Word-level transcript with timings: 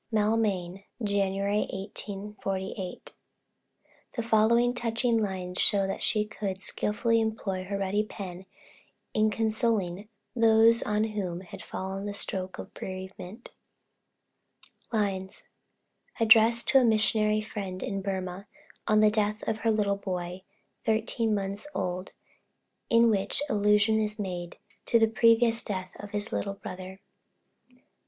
Maulmain, 0.11 0.83
January, 1.03 1.67
1848. 1.71 3.13
The 4.15 4.23
following 4.23 4.73
touching 4.73 5.15
lines 5.21 5.61
show 5.61 5.85
that 5.85 6.01
she 6.01 6.25
could 6.25 6.59
skilfully 6.59 7.21
employ 7.21 7.65
her 7.65 7.77
ready 7.77 8.03
pen 8.03 8.47
in 9.13 9.29
consoling 9.29 10.09
those 10.35 10.81
on 10.81 11.03
whom 11.13 11.41
had 11.41 11.61
fallen 11.61 12.07
the 12.07 12.15
stroke 12.15 12.57
of 12.57 12.73
bereavement: 12.73 13.51
LINES 14.91 15.47
_Addressed 16.19 16.65
to 16.71 16.79
a 16.79 16.83
missionary 16.83 17.39
friend 17.41 17.83
in 17.83 18.01
Burmah 18.01 18.47
on 18.87 19.01
the 19.01 19.11
death 19.11 19.43
of 19.47 19.59
her 19.59 19.69
little 19.69 19.97
boy, 19.97 20.41
thirteen 20.83 21.35
months 21.35 21.67
old, 21.75 22.11
in 22.89 23.11
which 23.11 23.39
allusion 23.47 23.99
is 24.01 24.17
made 24.17 24.57
to 24.87 24.97
the 24.97 25.05
previous 25.07 25.63
death 25.63 25.91
of 25.99 26.09
his 26.09 26.31
little 26.31 26.55
brother. 26.55 26.99